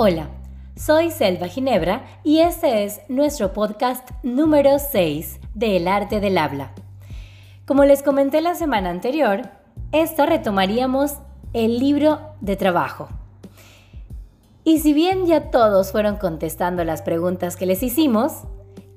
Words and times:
Hola, 0.00 0.28
soy 0.76 1.10
Selva 1.10 1.48
Ginebra 1.48 2.04
y 2.22 2.38
este 2.38 2.84
es 2.84 3.00
nuestro 3.08 3.52
podcast 3.52 4.08
número 4.22 4.78
6 4.78 5.40
de 5.54 5.76
El 5.76 5.88
arte 5.88 6.20
del 6.20 6.38
habla. 6.38 6.70
Como 7.66 7.84
les 7.84 8.04
comenté 8.04 8.40
la 8.40 8.54
semana 8.54 8.90
anterior, 8.90 9.50
esta 9.90 10.24
retomaríamos 10.24 11.14
el 11.52 11.80
libro 11.80 12.20
de 12.40 12.54
trabajo. 12.54 13.08
Y 14.62 14.78
si 14.78 14.92
bien 14.92 15.26
ya 15.26 15.50
todos 15.50 15.90
fueron 15.90 16.14
contestando 16.14 16.84
las 16.84 17.02
preguntas 17.02 17.56
que 17.56 17.66
les 17.66 17.82
hicimos, 17.82 18.44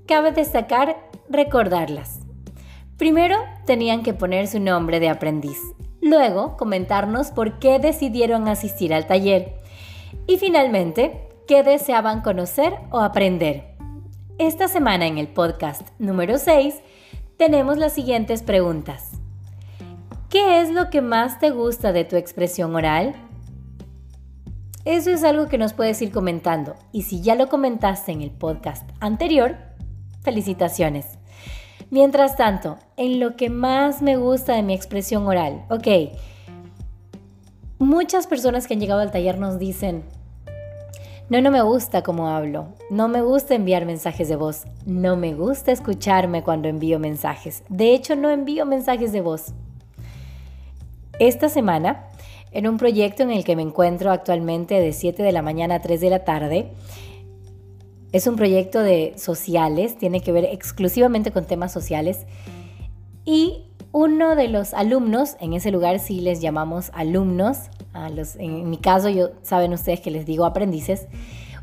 cabe 0.05 0.31
destacar 0.31 0.97
recordarlas. 1.31 2.19
Primero 2.97 3.37
tenían 3.65 4.03
que 4.03 4.13
poner 4.13 4.45
su 4.47 4.59
nombre 4.59 4.99
de 4.99 5.09
aprendiz, 5.09 5.57
luego 5.99 6.57
comentarnos 6.57 7.31
por 7.31 7.57
qué 7.57 7.79
decidieron 7.79 8.47
asistir 8.47 8.93
al 8.93 9.07
taller 9.07 9.60
y 10.31 10.37
finalmente 10.37 11.27
qué 11.45 11.61
deseaban 11.61 12.21
conocer 12.21 12.73
o 12.89 13.01
aprender. 13.01 13.75
Esta 14.37 14.69
semana 14.69 15.05
en 15.05 15.17
el 15.17 15.27
podcast 15.27 15.81
número 15.99 16.37
6 16.37 16.75
tenemos 17.35 17.77
las 17.77 17.91
siguientes 17.91 18.41
preguntas. 18.41 19.11
¿Qué 20.29 20.61
es 20.61 20.69
lo 20.69 20.89
que 20.89 21.01
más 21.01 21.37
te 21.39 21.49
gusta 21.49 21.91
de 21.91 22.05
tu 22.05 22.15
expresión 22.15 22.73
oral? 22.73 23.13
Eso 24.85 25.09
es 25.09 25.25
algo 25.25 25.49
que 25.49 25.57
nos 25.57 25.73
puedes 25.73 26.01
ir 26.01 26.13
comentando 26.13 26.75
y 26.93 27.01
si 27.01 27.21
ya 27.21 27.35
lo 27.35 27.49
comentaste 27.49 28.13
en 28.13 28.21
el 28.21 28.31
podcast 28.31 28.89
anterior, 29.01 29.57
felicitaciones. 30.21 31.07
Mientras 31.89 32.37
tanto, 32.37 32.77
en 32.95 33.19
lo 33.19 33.35
que 33.35 33.49
más 33.49 34.01
me 34.01 34.15
gusta 34.15 34.53
de 34.53 34.63
mi 34.63 34.73
expresión 34.73 35.27
oral, 35.27 35.65
ok, 35.69 36.15
muchas 37.79 38.27
personas 38.27 38.65
que 38.65 38.75
han 38.75 38.79
llegado 38.79 39.01
al 39.01 39.11
taller 39.11 39.37
nos 39.37 39.59
dicen, 39.59 40.05
no, 41.31 41.39
no 41.39 41.49
me 41.49 41.61
gusta 41.61 42.03
cómo 42.03 42.27
hablo, 42.27 42.73
no 42.89 43.07
me 43.07 43.21
gusta 43.21 43.55
enviar 43.55 43.85
mensajes 43.85 44.27
de 44.27 44.35
voz, 44.35 44.65
no 44.85 45.15
me 45.15 45.33
gusta 45.33 45.71
escucharme 45.71 46.43
cuando 46.43 46.67
envío 46.67 46.99
mensajes, 46.99 47.63
de 47.69 47.93
hecho 47.93 48.17
no 48.17 48.29
envío 48.29 48.65
mensajes 48.65 49.13
de 49.13 49.21
voz. 49.21 49.53
Esta 51.19 51.47
semana 51.47 52.09
en 52.51 52.67
un 52.67 52.75
proyecto 52.75 53.23
en 53.23 53.31
el 53.31 53.45
que 53.45 53.55
me 53.55 53.61
encuentro 53.61 54.11
actualmente 54.11 54.73
de 54.81 54.91
7 54.91 55.23
de 55.23 55.31
la 55.31 55.41
mañana 55.41 55.75
a 55.75 55.81
3 55.81 56.01
de 56.01 56.09
la 56.09 56.25
tarde. 56.25 56.73
Es 58.11 58.27
un 58.27 58.35
proyecto 58.35 58.81
de 58.81 59.13
sociales, 59.15 59.97
tiene 59.97 60.19
que 60.19 60.33
ver 60.33 60.43
exclusivamente 60.43 61.31
con 61.31 61.45
temas 61.45 61.71
sociales. 61.71 62.25
Y 63.23 63.70
uno 63.91 64.35
de 64.35 64.47
los 64.47 64.73
alumnos, 64.73 65.35
en 65.39 65.53
ese 65.53 65.71
lugar 65.71 65.99
sí 65.99 66.21
les 66.21 66.41
llamamos 66.41 66.91
alumnos, 66.93 67.69
en 68.39 68.69
mi 68.69 68.77
caso 68.77 69.09
yo 69.09 69.31
saben 69.41 69.73
ustedes 69.73 70.01
que 70.01 70.11
les 70.11 70.25
digo 70.25 70.45
aprendices, 70.45 71.07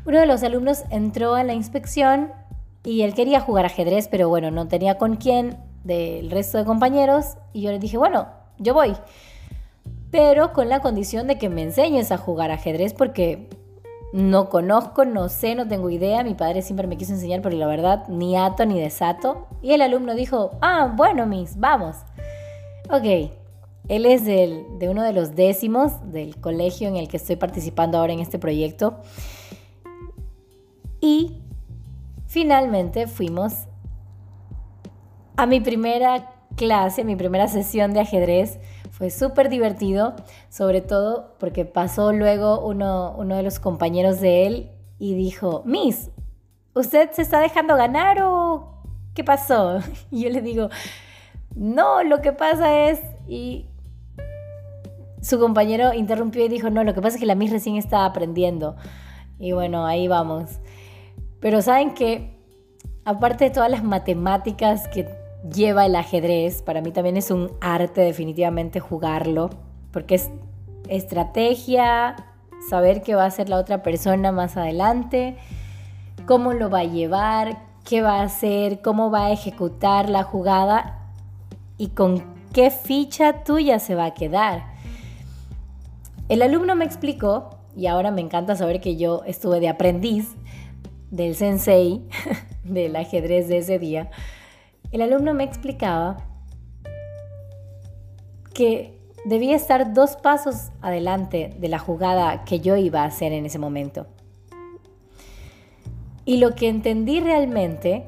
uno 0.05 0.19
de 0.19 0.25
los 0.25 0.43
alumnos 0.43 0.83
entró 0.89 1.35
a 1.35 1.43
la 1.43 1.53
inspección 1.53 2.31
y 2.83 3.01
él 3.01 3.13
quería 3.13 3.41
jugar 3.41 3.65
ajedrez, 3.65 4.07
pero 4.07 4.29
bueno, 4.29 4.51
no 4.51 4.67
tenía 4.67 4.97
con 4.97 5.15
quién 5.15 5.57
del 5.83 6.29
resto 6.31 6.57
de 6.57 6.65
compañeros 6.65 7.37
y 7.53 7.61
yo 7.61 7.71
le 7.71 7.79
dije, 7.79 7.97
bueno, 7.97 8.27
yo 8.57 8.73
voy 8.73 8.95
pero 10.11 10.53
con 10.53 10.69
la 10.69 10.81
condición 10.81 11.27
de 11.27 11.37
que 11.37 11.49
me 11.49 11.63
enseñes 11.63 12.11
a 12.11 12.17
jugar 12.17 12.51
ajedrez 12.51 12.93
porque 12.93 13.47
no 14.11 14.49
conozco, 14.49 15.05
no 15.05 15.29
sé, 15.29 15.53
no 15.53 15.67
tengo 15.67 15.89
idea. 15.89 16.23
Mi 16.23 16.33
padre 16.33 16.63
siempre 16.63 16.87
me 16.87 16.97
quiso 16.97 17.13
enseñar, 17.13 17.41
pero 17.41 17.55
la 17.55 17.67
verdad 17.67 18.07
ni 18.07 18.35
ato 18.35 18.65
ni 18.65 18.79
desato. 18.79 19.47
Y 19.61 19.73
el 19.73 19.81
alumno 19.81 20.15
dijo, 20.15 20.51
ah, 20.61 20.91
bueno, 20.95 21.27
Miss, 21.27 21.59
vamos. 21.59 21.97
Ok, 22.91 23.03
él 23.87 24.05
es 24.07 24.25
de 24.25 24.89
uno 24.89 25.03
de 25.03 25.13
los 25.13 25.35
décimos 25.35 26.11
del 26.11 26.37
colegio 26.37 26.87
en 26.87 26.95
el 26.95 27.07
que 27.07 27.17
estoy 27.17 27.35
participando 27.35 27.99
ahora 27.99 28.13
en 28.13 28.19
este 28.19 28.39
proyecto. 28.39 28.97
Y 30.99 31.37
finalmente 32.25 33.05
fuimos 33.05 33.53
a 35.37 35.45
mi 35.45 35.59
primera 35.59 36.31
clase, 36.55 37.03
mi 37.03 37.15
primera 37.15 37.47
sesión 37.47 37.93
de 37.93 37.99
ajedrez 37.99 38.59
fue 38.89 39.11
súper 39.11 39.49
divertido, 39.49 40.15
sobre 40.49 40.81
todo 40.81 41.35
porque 41.39 41.65
pasó 41.65 42.11
luego 42.11 42.59
uno, 42.65 43.13
uno 43.19 43.35
de 43.35 43.43
los 43.43 43.59
compañeros 43.59 44.19
de 44.19 44.47
él 44.47 44.71
y 44.97 45.13
dijo, 45.13 45.61
Miss, 45.63 46.09
¿usted 46.73 47.11
se 47.11 47.21
está 47.21 47.39
dejando 47.39 47.75
ganar 47.75 48.23
o 48.23 48.81
qué 49.13 49.23
pasó? 49.23 49.79
Y 50.09 50.23
yo 50.23 50.31
le 50.31 50.41
digo, 50.41 50.69
no, 51.59 52.03
lo 52.03 52.21
que 52.21 52.31
pasa 52.31 52.89
es... 52.89 53.01
Y 53.27 53.67
su 55.21 55.37
compañero 55.37 55.93
interrumpió 55.93 56.45
y 56.45 56.47
dijo, 56.47 56.69
no, 56.69 56.85
lo 56.85 56.93
que 56.93 57.01
pasa 57.01 57.17
es 57.17 57.19
que 57.19 57.25
la 57.25 57.35
Miss 57.35 57.51
recién 57.51 57.75
está 57.75 58.05
aprendiendo. 58.05 58.77
Y 59.37 59.51
bueno, 59.51 59.85
ahí 59.85 60.07
vamos. 60.07 60.61
Pero 61.41 61.61
saben 61.61 61.93
que, 61.93 62.39
aparte 63.03 63.43
de 63.43 63.51
todas 63.51 63.69
las 63.69 63.83
matemáticas 63.83 64.87
que 64.87 65.05
lleva 65.53 65.85
el 65.85 65.95
ajedrez. 65.95 66.61
Para 66.61 66.81
mí 66.81 66.91
también 66.91 67.17
es 67.17 67.29
un 67.29 67.51
arte 67.59 68.01
definitivamente 68.01 68.79
jugarlo, 68.79 69.49
porque 69.91 70.15
es 70.15 70.29
estrategia, 70.87 72.15
saber 72.69 73.01
qué 73.01 73.15
va 73.15 73.23
a 73.23 73.27
hacer 73.27 73.49
la 73.49 73.57
otra 73.57 73.83
persona 73.83 74.31
más 74.31 74.57
adelante, 74.57 75.37
cómo 76.25 76.53
lo 76.53 76.69
va 76.69 76.79
a 76.79 76.85
llevar, 76.85 77.57
qué 77.83 78.01
va 78.01 78.19
a 78.19 78.23
hacer, 78.23 78.81
cómo 78.81 79.11
va 79.11 79.25
a 79.25 79.31
ejecutar 79.31 80.09
la 80.09 80.23
jugada 80.23 80.98
y 81.79 81.87
con 81.87 82.23
qué 82.53 82.69
ficha 82.69 83.43
tuya 83.43 83.79
se 83.79 83.95
va 83.95 84.05
a 84.05 84.13
quedar. 84.13 84.65
El 86.27 86.43
alumno 86.43 86.75
me 86.75 86.85
explicó, 86.85 87.57
y 87.75 87.87
ahora 87.87 88.11
me 88.11 88.21
encanta 88.21 88.55
saber 88.55 88.81
que 88.81 88.97
yo 88.97 89.23
estuve 89.25 89.59
de 89.59 89.69
aprendiz 89.69 90.35
del 91.09 91.35
sensei 91.35 92.03
del 92.63 92.95
ajedrez 92.95 93.47
de 93.47 93.57
ese 93.57 93.79
día, 93.79 94.11
el 94.91 95.01
alumno 95.01 95.33
me 95.33 95.43
explicaba 95.43 96.17
que 98.53 98.99
debía 99.25 99.55
estar 99.55 99.93
dos 99.93 100.17
pasos 100.17 100.71
adelante 100.81 101.55
de 101.57 101.67
la 101.69 101.79
jugada 101.79 102.43
que 102.43 102.59
yo 102.59 102.75
iba 102.75 103.03
a 103.03 103.05
hacer 103.05 103.31
en 103.31 103.45
ese 103.45 103.57
momento. 103.57 104.05
Y 106.25 106.37
lo 106.37 106.55
que 106.55 106.67
entendí 106.67 107.21
realmente, 107.21 108.05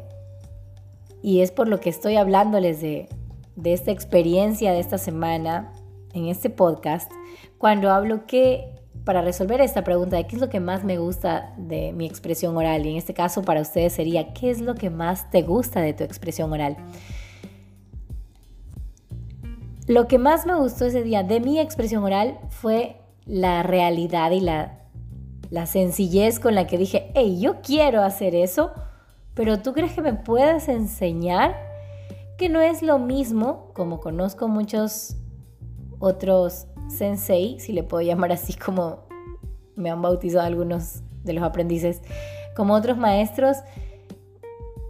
y 1.24 1.40
es 1.40 1.52
por 1.52 1.68
lo 1.68 1.80
que 1.80 1.90
estoy 1.90 2.18
hablándoles 2.18 2.82
de, 2.82 3.08
de 3.56 3.74
esta 3.74 3.92
experiencia 3.92 4.72
de 4.72 4.80
esta 4.80 4.98
semana 4.98 5.74
en 6.14 6.28
este 6.28 6.50
podcast, 6.50 7.12
cuando 7.58 7.92
hablo 7.92 8.26
que 8.26 8.76
para 9.04 9.22
resolver 9.22 9.62
esta 9.62 9.84
pregunta 9.84 10.18
de 10.18 10.28
qué 10.28 10.36
es 10.36 10.42
lo 10.42 10.50
que 10.50 10.60
más 10.60 10.84
me 10.84 10.98
gusta 10.98 11.54
de 11.58 11.92
mi 11.94 12.06
expresión 12.06 12.56
oral, 12.56 12.86
y 12.86 12.92
en 12.92 12.98
este 12.98 13.14
caso 13.14 13.42
para 13.42 13.62
ustedes 13.62 13.94
sería, 13.94 14.34
¿qué 14.34 14.52
es 14.52 14.62
lo 14.62 14.76
que 14.76 14.90
más 14.90 15.30
te 15.32 15.42
gusta 15.42 15.82
de 15.82 15.94
tu 15.94 16.04
expresión 16.04 16.52
oral? 16.52 16.78
Lo 19.88 20.08
que 20.08 20.20
más 20.20 20.46
me 20.46 20.56
gustó 20.56 20.86
ese 20.86 21.04
día 21.04 21.24
de 21.24 21.40
mi 21.40 21.60
expresión 21.60 22.04
oral 22.04 22.40
fue 22.50 22.98
la 23.26 23.64
realidad 23.64 24.32
y 24.32 24.40
la, 24.40 24.80
la 25.50 25.66
sencillez 25.66 26.40
con 26.40 26.56
la 26.56 26.68
que 26.68 26.78
dije, 26.78 27.12
hey, 27.16 27.40
yo 27.42 27.62
quiero 27.62 28.04
hacer 28.04 28.36
eso, 28.36 28.72
pero 29.34 29.62
tú 29.62 29.74
crees 29.74 29.94
que 29.94 30.02
me 30.02 30.14
puedas 30.14 30.68
enseñar 30.68 31.71
que 32.41 32.50
no 32.50 32.59
es 32.59 32.81
lo 32.81 32.97
mismo, 32.97 33.69
como 33.75 34.00
conozco 34.00 34.47
muchos 34.47 35.16
otros 36.00 36.66
sensei, 36.90 37.59
si 37.59 37.72
le 37.72 37.84
puedo 37.84 38.02
llamar 38.02 38.31
así 38.31 38.53
como 38.56 39.06
me 39.75 39.91
han 39.91 40.02
bautizado 40.02 40.47
algunos 40.47 41.03
de 41.24 41.34
los 41.34 41.44
aprendices, 41.44 42.02
como 42.56 42.74
otros 42.74 42.97
maestros 42.97 43.57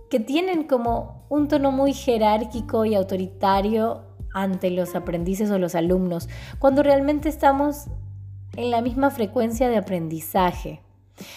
que 0.10 0.22
tienen 0.22 0.64
como 0.64 1.26
un 1.28 1.50
tono 1.50 1.74
muy 1.74 1.92
jerárquico 1.92 2.86
y 2.86 2.96
autoritario 2.96 4.04
ante 4.34 4.70
los 4.70 4.96
aprendices 4.96 5.52
o 5.52 5.60
los 5.60 5.76
alumnos, 5.76 6.30
cuando 6.58 6.84
realmente 6.84 7.28
estamos 7.28 7.88
en 8.56 8.72
la 8.72 8.82
misma 8.82 9.10
frecuencia 9.10 9.68
de 9.68 9.76
aprendizaje. 9.76 10.80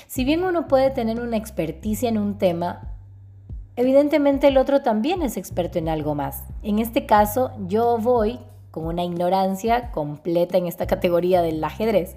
Si 0.06 0.24
bien 0.24 0.44
uno 0.44 0.68
puede 0.68 0.92
tener 0.92 1.20
una 1.20 1.38
experticia 1.38 2.08
en 2.08 2.18
un 2.18 2.38
tema, 2.38 2.93
evidentemente 3.76 4.48
el 4.48 4.58
otro 4.58 4.82
también 4.82 5.22
es 5.22 5.36
experto 5.36 5.78
en 5.78 5.88
algo 5.88 6.14
más. 6.14 6.44
En 6.62 6.78
este 6.78 7.06
caso, 7.06 7.50
yo 7.66 7.98
voy 7.98 8.38
con 8.70 8.86
una 8.86 9.04
ignorancia 9.04 9.90
completa 9.92 10.58
en 10.58 10.66
esta 10.66 10.86
categoría 10.86 11.42
del 11.42 11.62
ajedrez. 11.62 12.16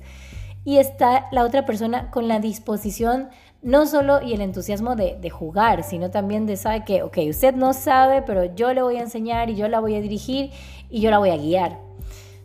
Y 0.66 0.80
está 0.80 1.28
la 1.32 1.44
otra 1.44 1.66
persona 1.66 2.12
con 2.12 2.28
la 2.28 2.40
disposición 2.40 3.30
no 3.62 3.86
solo 3.86 4.22
y 4.22 4.34
el 4.34 4.42
entusiasmo 4.42 4.96
de, 4.96 5.30
jugar, 5.30 5.84
sino 5.84 6.12
también 6.12 6.46
de 6.46 6.58
saber 6.58 6.84
que, 6.84 7.04
ok, 7.04 7.18
usted 7.30 7.56
no 7.56 7.74
sabe, 7.74 8.22
pero 8.22 8.46
yo 8.56 8.74
le 8.74 8.82
voy 8.82 8.98
a 8.98 9.02
enseñar 9.02 9.50
y 9.50 9.56
yo 9.56 9.68
la 9.68 9.80
voy 9.80 9.96
a 9.96 10.02
dirigir 10.02 10.52
y 10.90 11.02
yo 11.02 11.12
la 11.12 11.18
voy 11.18 11.32
a 11.32 11.38
guiar. 11.38 11.80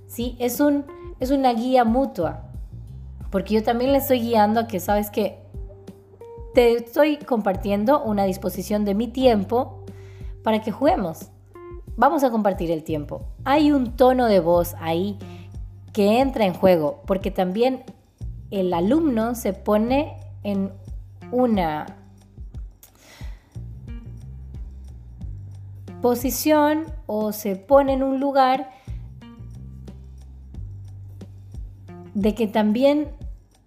¿Sí? 0.07 0.37
Es, 0.39 0.61
un, 0.61 0.85
es 1.21 1.31
una 1.31 1.53
guía 1.53 1.85
mutua, 1.85 2.45
porque 3.31 3.55
yo 3.55 3.63
también 3.63 3.93
le 3.93 3.99
estoy 3.99 4.21
guiando 4.21 4.61
a 4.61 4.67
que, 4.67 4.81
sabes 4.81 5.11
que 5.11 5.42
te 6.55 6.75
estoy 6.75 7.17
compartiendo 7.17 8.03
una 8.03 8.25
disposición 8.25 8.85
de 8.85 8.95
mi 8.95 9.09
tiempo 9.09 9.85
para 10.43 10.61
que 10.61 10.71
juguemos. 10.71 11.31
Vamos 11.97 12.25
a 12.25 12.31
compartir 12.31 12.71
el 12.71 12.85
tiempo. 12.85 13.23
Hay 13.45 13.73
un 13.73 13.97
tono 13.97 14.27
de 14.27 14.41
voz 14.41 14.75
ahí 14.81 15.19
que 15.93 16.21
entra 16.21 16.45
en 16.45 16.55
juego, 16.55 17.03
porque 17.07 17.31
también 17.31 17.85
el 18.51 18.73
alumno 18.75 19.35
se 19.35 19.53
pone 19.53 20.19
en 20.43 20.73
una 21.31 21.99
posición 26.01 26.87
o 27.07 27.33
se 27.33 27.57
pone 27.57 27.95
en 27.95 28.03
un 28.03 28.21
lugar 28.21 28.71
de 32.15 32.35
que 32.35 32.47
también 32.47 33.09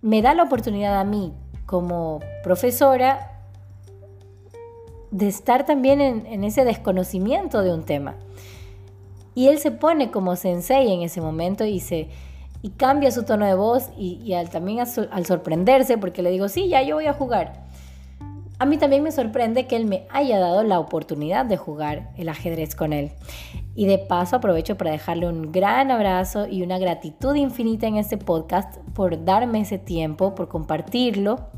me 0.02 0.22
da 0.22 0.36
la 0.36 0.44
oportunidad 0.44 1.00
a 1.00 1.04
mí 1.04 1.34
como 1.66 2.20
profesora 2.44 3.32
de 5.12 5.28
estar 5.28 5.66
también 5.66 6.02
en, 6.02 6.44
ese 6.44 6.66
desconocimiento 6.66 7.62
de 7.62 7.74
un 7.74 7.84
tema. 7.84 8.16
Y 9.34 9.48
él 9.48 9.60
se 9.60 9.72
pone 9.72 10.12
como 10.12 10.36
sensei 10.36 10.92
en 10.92 11.02
ese 11.02 11.22
momento 11.22 11.66
y 11.66 11.80
se 11.80 12.10
y 12.62 12.72
cambia 12.72 13.12
su 13.12 13.24
tono 13.24 13.46
de 13.46 13.54
voz 13.54 13.92
y, 13.96 14.34
al, 14.34 14.50
también 14.50 14.80
al 14.80 15.26
sorprenderse 15.28 16.00
porque 16.00 16.24
le 16.24 16.32
digo, 16.32 16.50
sí, 16.50 16.68
ya 16.68 16.82
yo 16.82 16.96
voy 16.96 17.06
a 17.06 17.14
jugar. 17.14 17.65
A 18.58 18.66
mí 18.66 18.78
también 18.78 19.04
me 19.04 19.12
sorprende 19.12 19.68
que 19.68 19.76
él 19.76 19.86
me 19.86 20.08
haya 20.10 20.40
dado 20.40 20.64
la 20.64 20.80
oportunidad 20.80 21.46
de 21.46 21.58
jugar 21.58 22.12
el 22.16 22.30
ajedrez 22.30 22.74
con 22.74 22.94
él. 22.94 23.12
Y 23.76 23.86
de 23.86 23.98
paso 23.98 24.38
aprovecho 24.38 24.78
para 24.78 24.92
dejarle 24.92 25.28
un 25.28 25.52
gran 25.52 25.92
abrazo 25.92 26.48
y 26.48 26.64
una 26.64 26.80
gratitud 26.80 27.36
infinita 27.36 27.88
en 27.88 27.98
este 27.98 28.18
podcast 28.18 28.78
por 28.94 29.26
darme 29.26 29.62
ese 29.62 29.78
tiempo, 29.78 30.36
por 30.36 30.48
compartirlo. 30.48 31.50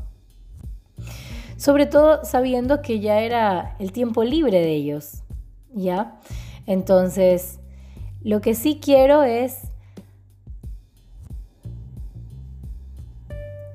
Sobre 1.56 1.86
todo 1.86 2.24
sabiendo 2.24 2.82
que 2.82 2.98
ya 2.98 3.20
era 3.20 3.76
el 3.78 3.92
tiempo 3.92 4.24
libre 4.24 4.60
de 4.60 4.72
ellos. 4.72 5.22
¿Ya? 5.72 6.18
Entonces, 6.66 7.60
lo 8.22 8.40
que 8.40 8.54
sí 8.54 8.80
quiero 8.82 9.22
es 9.22 9.67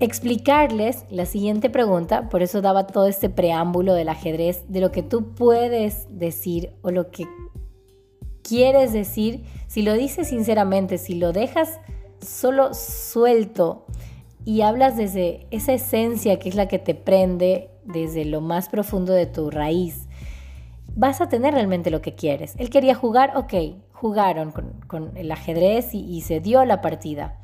explicarles 0.03 1.05
la 1.09 1.25
siguiente 1.25 1.69
pregunta, 1.69 2.29
por 2.29 2.43
eso 2.43 2.61
daba 2.61 2.87
todo 2.87 3.07
este 3.07 3.29
preámbulo 3.29 3.93
del 3.93 4.09
ajedrez, 4.09 4.65
de 4.67 4.81
lo 4.81 4.91
que 4.91 5.03
tú 5.03 5.33
puedes 5.33 6.07
decir 6.09 6.73
o 6.81 6.91
lo 6.91 7.09
que 7.09 7.25
quieres 8.43 8.93
decir, 8.93 9.45
si 9.67 9.81
lo 9.81 9.93
dices 9.93 10.27
sinceramente, 10.27 10.97
si 10.97 11.15
lo 11.15 11.31
dejas 11.31 11.79
solo 12.21 12.73
suelto 12.73 13.85
y 14.45 14.61
hablas 14.61 14.97
desde 14.97 15.47
esa 15.51 15.73
esencia 15.73 16.37
que 16.37 16.49
es 16.49 16.55
la 16.55 16.67
que 16.67 16.79
te 16.79 16.95
prende 16.95 17.69
desde 17.85 18.25
lo 18.25 18.41
más 18.41 18.69
profundo 18.69 19.13
de 19.13 19.25
tu 19.25 19.49
raíz, 19.49 20.07
vas 20.95 21.21
a 21.21 21.29
tener 21.29 21.53
realmente 21.53 21.89
lo 21.89 22.01
que 22.01 22.13
quieres. 22.13 22.55
Él 22.57 22.69
quería 22.69 22.95
jugar, 22.95 23.33
ok, 23.35 23.53
jugaron 23.93 24.51
con, 24.51 25.11
el 25.15 25.31
ajedrez 25.31 25.93
y 25.93 26.21
se 26.21 26.41
dio 26.41 26.65
la 26.65 26.81
partida. 26.81 27.39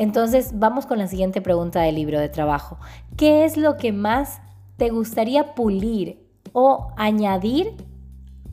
Entonces, 0.00 0.52
vamos 0.54 0.86
con 0.86 0.96
la 0.96 1.08
siguiente 1.08 1.42
pregunta 1.42 1.82
del 1.82 1.96
libro 1.96 2.18
de 2.18 2.30
trabajo. 2.30 2.78
¿Qué 3.18 3.44
es 3.44 3.58
lo 3.58 3.76
que 3.76 3.92
más 3.92 4.40
te 4.78 4.88
gustaría 4.88 5.54
pulir 5.54 6.26
o 6.54 6.88
añadir 6.96 7.74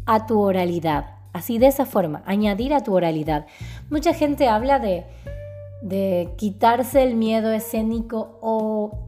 a 0.06 0.26
tu 0.26 0.42
oralidad? 0.42 1.06
Así 1.32 1.58
de 1.58 1.68
esa 1.68 1.86
forma, 1.86 2.22
añadir 2.26 2.74
a 2.74 2.84
tu 2.84 2.94
oralidad. 2.94 3.48
Mucha 3.90 4.14
gente 4.14 4.50
habla 4.50 4.80
de, 4.80 6.36
quitarse 6.36 7.02
el 7.02 7.16
miedo 7.16 7.54
escénico 7.54 8.40
o 8.42 9.08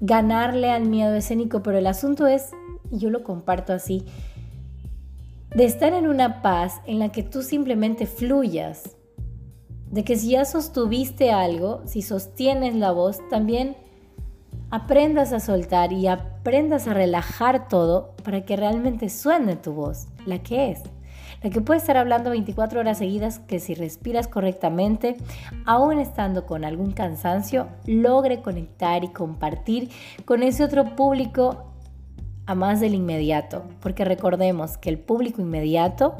ganarle 0.00 0.72
al 0.72 0.88
miedo 0.88 1.14
escénico, 1.14 1.62
pero 1.62 1.78
el 1.78 1.86
asunto 1.86 2.26
es, 2.26 2.50
y 2.90 2.98
yo 2.98 3.10
lo 3.10 3.22
comparto 3.22 3.72
así, 3.72 4.04
de 5.54 5.66
estar 5.66 5.92
en 5.92 6.08
una 6.08 6.42
paz 6.42 6.80
en 6.84 6.98
la 6.98 7.10
que 7.10 7.22
tú 7.22 7.42
simplemente 7.42 8.06
fluyas, 8.06 8.96
de 9.90 10.04
que 10.04 10.16
si 10.16 10.30
ya 10.30 10.44
sostuviste 10.44 11.32
algo, 11.32 11.82
si 11.86 12.02
sostienes 12.02 12.74
la 12.74 12.92
voz, 12.92 13.20
también 13.28 13.76
aprendas 14.70 15.32
a 15.32 15.40
soltar 15.40 15.92
y 15.92 16.06
aprendas 16.06 16.88
a 16.88 16.94
relajar 16.94 17.68
todo 17.68 18.14
para 18.24 18.44
que 18.44 18.56
realmente 18.56 19.08
suene 19.08 19.56
tu 19.56 19.72
voz, 19.72 20.08
la 20.26 20.42
que 20.42 20.72
es. 20.72 20.82
La 21.42 21.50
que 21.50 21.60
puede 21.60 21.78
estar 21.78 21.96
hablando 21.96 22.30
24 22.30 22.80
horas 22.80 22.98
seguidas, 22.98 23.38
que 23.40 23.60
si 23.60 23.74
respiras 23.74 24.26
correctamente, 24.26 25.16
aún 25.64 25.98
estando 25.98 26.46
con 26.46 26.64
algún 26.64 26.92
cansancio, 26.92 27.68
logre 27.84 28.40
conectar 28.40 29.04
y 29.04 29.08
compartir 29.08 29.90
con 30.24 30.42
ese 30.42 30.64
otro 30.64 30.96
público 30.96 31.72
a 32.46 32.54
más 32.54 32.80
del 32.80 32.94
inmediato. 32.94 33.64
Porque 33.80 34.04
recordemos 34.04 34.78
que 34.78 34.88
el 34.88 34.98
público 34.98 35.42
inmediato 35.42 36.16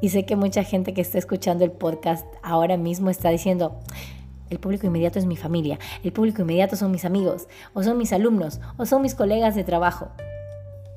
y 0.00 0.10
sé 0.10 0.24
que 0.24 0.36
mucha 0.36 0.62
gente 0.62 0.94
que 0.94 1.00
está 1.00 1.18
escuchando 1.18 1.64
el 1.64 1.72
podcast 1.72 2.26
ahora 2.42 2.76
mismo 2.76 3.10
está 3.10 3.30
diciendo, 3.30 3.80
el 4.50 4.58
público 4.58 4.86
inmediato 4.86 5.18
es 5.18 5.26
mi 5.26 5.36
familia, 5.36 5.78
el 6.04 6.12
público 6.12 6.42
inmediato 6.42 6.76
son 6.76 6.90
mis 6.90 7.04
amigos, 7.04 7.48
o 7.74 7.82
son 7.82 7.98
mis 7.98 8.12
alumnos, 8.12 8.60
o 8.76 8.86
son 8.86 9.02
mis 9.02 9.14
colegas 9.14 9.54
de 9.54 9.64
trabajo. 9.64 10.08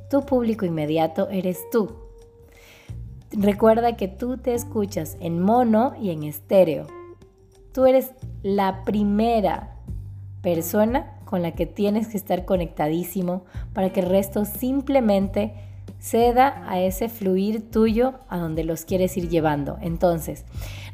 Tu 0.10 0.26
público 0.26 0.66
inmediato 0.66 1.30
eres 1.30 1.60
tú. 1.72 1.96
Recuerda 3.32 3.96
que 3.96 4.08
tú 4.08 4.38
te 4.38 4.54
escuchas 4.54 5.18
en 5.20 5.40
mono 5.40 5.94
y 6.02 6.10
en 6.10 6.24
estéreo. 6.24 6.88
Tú 7.74 7.86
eres 7.86 8.12
la 8.42 8.84
primera 8.86 9.76
persona 10.42 11.20
con 11.26 11.44
la 11.44 11.52
que 11.52 11.68
tienes 11.68 12.08
que 12.08 12.18
estar 12.18 12.46
conectadísimo 12.46 13.46
para 13.74 13.92
que 13.92 14.00
el 14.00 14.10
resto 14.10 14.46
simplemente 14.46 15.54
ceda 16.00 16.64
a 16.68 16.80
ese 16.80 17.10
fluir 17.10 17.70
tuyo 17.70 18.14
a 18.30 18.38
donde 18.38 18.64
los 18.64 18.86
quieres 18.86 19.16
ir 19.18 19.30
llevando. 19.30 19.78
Entonces, 19.82 20.46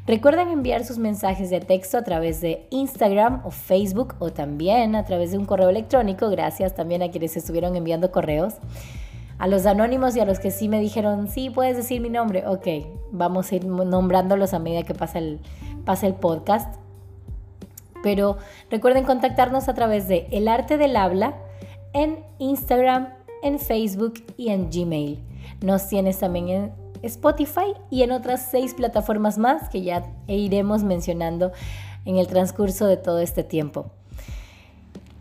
recuerden 0.06 0.48
enviar 0.48 0.84
sus 0.84 0.98
mensajes 0.98 1.50
de 1.50 1.60
texto 1.60 1.96
a 1.96 2.02
través 2.02 2.40
de 2.40 2.66
Instagram 2.70 3.42
o 3.44 3.50
Facebook 3.50 4.16
o 4.18 4.30
también 4.30 4.96
a 4.96 5.04
través 5.04 5.30
de 5.30 5.38
un 5.38 5.46
correo 5.46 5.68
electrónico. 5.68 6.28
Gracias 6.28 6.74
también 6.74 7.02
a 7.02 7.10
quienes 7.10 7.36
estuvieron 7.36 7.76
enviando 7.76 8.10
correos. 8.10 8.54
A 9.38 9.46
los 9.48 9.66
anónimos 9.66 10.16
y 10.16 10.20
a 10.20 10.24
los 10.24 10.40
que 10.40 10.50
sí 10.50 10.68
me 10.68 10.80
dijeron, 10.80 11.28
sí, 11.28 11.50
puedes 11.50 11.76
decir 11.76 12.00
mi 12.00 12.08
nombre. 12.08 12.46
Ok, 12.46 12.66
vamos 13.12 13.52
a 13.52 13.56
ir 13.56 13.66
nombrándolos 13.66 14.54
a 14.54 14.58
medida 14.58 14.82
que 14.82 14.94
pasa 14.94 15.18
el, 15.18 15.40
pasa 15.84 16.06
el 16.06 16.14
podcast. 16.14 16.74
Pero 18.02 18.38
recuerden 18.70 19.04
contactarnos 19.04 19.68
a 19.68 19.74
través 19.74 20.08
de 20.08 20.26
El 20.30 20.48
Arte 20.48 20.78
del 20.78 20.96
Habla 20.96 21.34
en 21.92 22.24
Instagram, 22.38 23.08
en 23.42 23.58
Facebook 23.58 24.14
y 24.36 24.48
en 24.48 24.70
Gmail. 24.70 25.22
Nos 25.62 25.88
tienes 25.88 26.18
también 26.18 26.48
en 26.48 26.72
Spotify 27.02 27.74
y 27.90 28.02
en 28.02 28.12
otras 28.12 28.48
seis 28.50 28.74
plataformas 28.74 29.38
más 29.38 29.68
que 29.68 29.82
ya 29.82 30.04
iremos 30.26 30.82
mencionando 30.82 31.52
en 32.04 32.16
el 32.16 32.26
transcurso 32.26 32.86
de 32.86 32.96
todo 32.96 33.18
este 33.20 33.44
tiempo. 33.44 33.90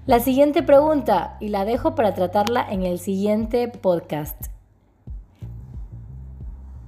La 0.06 0.20
siguiente 0.20 0.62
pregunta, 0.62 1.36
y 1.39 1.50
la 1.50 1.66
dejo 1.66 1.96
para 1.96 2.13
tratarla 2.13 2.66
en 2.70 2.84
el 2.84 3.00
siguiente 3.00 3.68
podcast. 3.68 4.50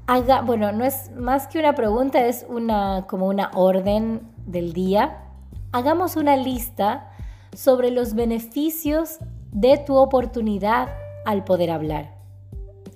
Haga, 0.06 0.42
bueno, 0.42 0.72
no 0.72 0.86
es 0.86 1.12
más 1.16 1.48
que 1.48 1.58
una 1.58 1.74
pregunta, 1.74 2.25
es 2.28 2.46
una 2.48 3.08
como 3.08 3.28
una 3.28 3.50
orden 3.56 4.22
del 4.46 4.72
día. 4.72 5.24
Hagamos 5.72 6.16
una 6.16 6.38
lista 6.38 7.12
sobre 7.54 7.90
los 7.90 8.13
beneficios 8.13 9.18
de 9.51 9.80
tu 9.80 9.96
oportunidad 9.96 10.90
al 11.27 11.43
poder 11.43 11.72
hablar. 11.72 12.15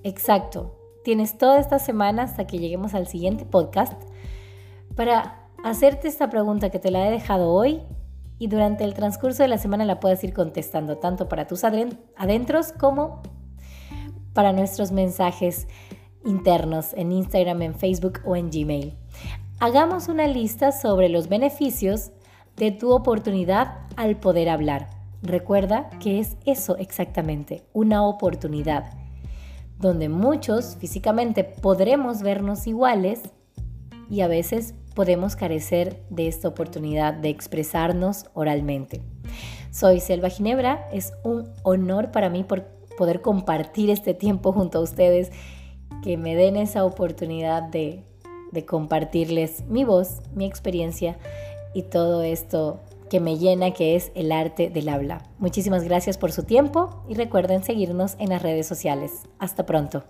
Exacto. 0.04 0.74
Tienes 1.04 1.36
toda 1.36 1.60
esta 1.60 1.78
semana 1.78 2.22
hasta 2.22 2.46
que 2.46 2.58
lleguemos 2.58 2.94
al 2.94 3.06
siguiente 3.06 3.44
podcast 3.44 3.92
para 4.96 5.50
hacerte 5.62 6.08
esta 6.08 6.30
pregunta 6.30 6.70
que 6.70 6.78
te 6.78 6.90
la 6.90 7.06
he 7.06 7.10
dejado 7.10 7.52
hoy 7.52 7.82
y 8.38 8.46
durante 8.46 8.84
el 8.84 8.94
transcurso 8.94 9.42
de 9.42 9.50
la 9.50 9.58
semana 9.58 9.84
la 9.84 10.00
puedes 10.00 10.24
ir 10.24 10.32
contestando 10.32 10.96
tanto 10.96 11.28
para 11.28 11.46
tus 11.46 11.62
adentros 11.62 12.72
como 12.72 13.20
para 14.32 14.54
nuestros 14.54 14.92
mensajes 14.92 15.68
internos 16.24 16.94
en 16.94 17.12
Instagram, 17.12 17.60
en 17.60 17.74
Facebook 17.74 18.20
o 18.24 18.34
en 18.34 18.50
Gmail. 18.50 18.94
Hagamos 19.60 20.08
una 20.08 20.26
lista 20.26 20.72
sobre 20.72 21.10
los 21.10 21.28
beneficios 21.28 22.12
de 22.56 22.70
tu 22.70 22.92
oportunidad 22.92 23.80
al 23.96 24.18
poder 24.18 24.48
hablar. 24.48 25.01
Recuerda 25.22 25.88
que 26.00 26.18
es 26.18 26.36
eso 26.46 26.76
exactamente, 26.78 27.62
una 27.72 28.04
oportunidad, 28.04 28.90
donde 29.78 30.08
muchos 30.08 30.76
físicamente 30.76 31.44
podremos 31.44 32.22
vernos 32.22 32.66
iguales 32.66 33.20
y 34.10 34.22
a 34.22 34.26
veces 34.26 34.74
podemos 34.96 35.36
carecer 35.36 36.02
de 36.10 36.26
esta 36.26 36.48
oportunidad 36.48 37.14
de 37.14 37.28
expresarnos 37.28 38.26
oralmente. 38.34 39.00
Soy 39.70 40.00
Selva 40.00 40.28
Ginebra, 40.28 40.88
es 40.92 41.12
un 41.22 41.48
honor 41.62 42.10
para 42.10 42.28
mí 42.28 42.42
por 42.42 42.64
poder 42.98 43.22
compartir 43.22 43.90
este 43.90 44.14
tiempo 44.14 44.52
junto 44.52 44.78
a 44.78 44.82
ustedes, 44.82 45.30
que 46.02 46.16
me 46.16 46.34
den 46.34 46.56
esa 46.56 46.84
oportunidad 46.84 47.62
de, 47.62 48.02
de 48.50 48.66
compartirles 48.66 49.64
mi 49.68 49.84
voz, 49.84 50.20
mi 50.34 50.46
experiencia 50.46 51.16
y 51.74 51.82
todo 51.84 52.22
esto 52.22 52.80
que 53.12 53.20
me 53.20 53.36
llena, 53.36 53.72
que 53.72 53.94
es 53.94 54.10
el 54.14 54.32
arte 54.32 54.70
del 54.70 54.88
habla. 54.88 55.22
Muchísimas 55.38 55.84
gracias 55.84 56.16
por 56.16 56.32
su 56.32 56.44
tiempo 56.44 57.04
y 57.10 57.14
recuerden 57.14 57.62
seguirnos 57.62 58.16
en 58.18 58.30
las 58.30 58.40
redes 58.40 58.66
sociales. 58.66 59.28
Hasta 59.38 59.66
pronto. 59.66 60.04